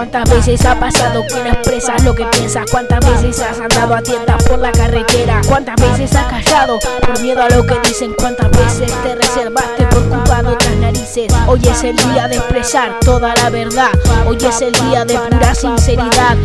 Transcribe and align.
¿Cuántas 0.00 0.30
veces 0.30 0.64
ha 0.64 0.80
pasado 0.80 1.22
que 1.28 1.44
no 1.44 1.50
expresas 1.50 2.02
lo 2.04 2.14
que 2.14 2.24
piensas? 2.24 2.64
¿Cuántas 2.70 3.00
veces 3.00 3.38
has 3.42 3.60
andado 3.60 3.94
a 3.94 4.00
tiendas 4.00 4.42
por 4.44 4.58
la 4.58 4.72
carretera? 4.72 5.42
¿Cuántas 5.46 5.76
veces 5.76 6.16
has 6.16 6.24
callado 6.24 6.78
por 7.06 7.20
miedo 7.20 7.42
a 7.42 7.50
lo 7.50 7.66
que 7.66 7.78
dicen? 7.86 8.14
¿Cuántas 8.16 8.50
veces 8.50 8.90
te 9.02 9.14
reservaste 9.14 9.84
por 9.88 10.08
culpa 10.08 10.40
narices? 10.80 11.30
Hoy 11.46 11.60
es 11.68 11.84
el 11.84 11.96
día 11.96 12.28
de 12.28 12.36
expresar 12.36 12.98
toda 13.00 13.34
la 13.34 13.50
verdad. 13.50 13.90
Hoy 14.26 14.38
es 14.40 14.62
el 14.62 14.72
día 14.72 15.04
de 15.04 15.18
pura 15.18 15.54
sinceridad. 15.54 16.38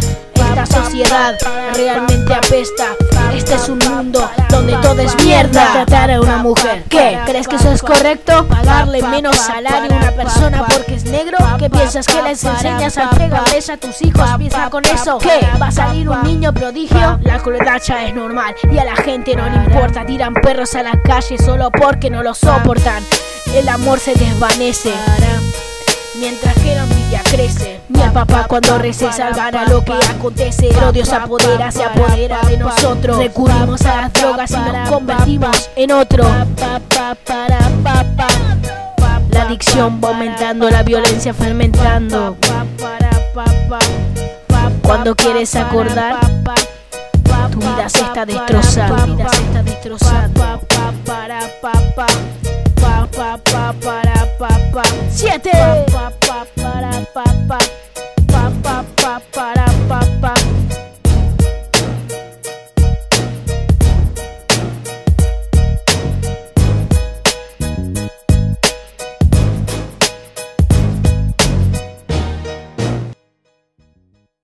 Sociedad 0.95 1.35
realmente 1.73 2.33
apesta. 2.33 2.95
Este 3.35 3.55
es 3.55 3.67
un 3.67 3.79
mundo 3.79 4.31
donde 4.49 4.77
todo 4.77 5.01
es 5.01 5.13
mierda. 5.25 5.73
Tratar 5.73 6.11
a 6.11 6.21
una 6.21 6.37
mujer. 6.37 6.85
¿Qué? 6.87 7.19
¿Crees 7.25 7.49
que 7.49 7.57
eso 7.57 7.69
es 7.73 7.81
correcto? 7.81 8.47
¿Pagarle 8.47 9.03
menos 9.03 9.35
salario 9.35 9.93
a 9.93 9.97
una 9.97 10.11
persona 10.11 10.65
porque 10.65 10.95
es 10.95 11.03
negro? 11.03 11.37
¿Qué 11.59 11.69
piensas 11.69 12.07
que 12.07 12.21
les 12.21 12.41
enseñas 12.45 12.97
a 12.97 13.09
pegarles 13.09 13.69
a 13.69 13.75
tus 13.75 14.01
hijos? 14.03 14.25
¿Piensa 14.37 14.69
con 14.69 14.85
eso? 14.85 15.17
¿Qué? 15.17 15.45
¿Va 15.61 15.67
a 15.67 15.71
salir 15.71 16.07
un 16.07 16.23
niño 16.23 16.53
prodigio? 16.53 17.19
La 17.23 17.39
crueldad 17.39 17.81
ya 17.85 18.05
es 18.05 18.15
normal 18.15 18.55
y 18.71 18.77
a 18.77 18.85
la 18.85 18.95
gente 18.95 19.35
no 19.35 19.49
le 19.49 19.57
importa. 19.65 20.05
Tiran 20.05 20.33
perros 20.33 20.75
a 20.75 20.83
la 20.83 21.01
calle 21.01 21.37
solo 21.37 21.71
porque 21.71 22.09
no 22.09 22.23
lo 22.23 22.33
soportan. 22.33 23.03
El 23.53 23.67
amor 23.67 23.99
se 23.99 24.13
desvanece 24.13 24.93
mientras 26.19 26.55
que 26.55 26.75
la 26.75 26.83
envidia 26.83 27.21
crece. 27.23 27.81
Mi 27.89 27.99
papá 28.13 28.45
cuando 28.47 28.77
rece 28.77 29.11
salvará 29.11 29.65
lo 29.65 29.83
que 29.83 29.93
acontece. 29.93 30.69
El 30.69 30.83
odio 30.83 31.05
se 31.05 31.15
apodera, 31.15 31.71
se 31.71 31.83
apodera 31.83 32.41
de 32.43 32.57
nosotros. 32.57 33.17
Recurrimos 33.17 33.81
a 33.85 34.01
las 34.01 34.13
drogas 34.13 34.51
y 34.51 34.55
nos 34.55 34.89
convertimos 34.89 35.69
en 35.75 35.91
otro. 35.91 36.25
La 39.29 39.41
adicción 39.41 39.99
va 40.03 40.09
aumentando, 40.09 40.69
la 40.69 40.83
violencia 40.83 41.33
fermentando. 41.33 42.37
Cuando 44.81 45.15
quieres 45.15 45.55
acordar, 45.55 46.19
tu 47.51 47.59
vida 47.59 47.89
se 47.89 47.99
está 47.99 48.25
destrozando. 48.25 49.05
Tu 49.05 49.15
vida 49.15 49.29
se 49.29 49.41
está 49.43 49.63
destrozando. 49.63 50.59
Siete. 55.09 55.49
Pa, 55.91 56.11
pa, 56.19 56.45
para, 56.55 56.91
pa, 57.13 57.23
pa, 57.47 57.57
pa, 58.27 58.51
pa, 58.61 58.83
pa, 58.83 58.83
para, 59.01 59.19
pa, 59.31 59.55
pa. 59.55 59.64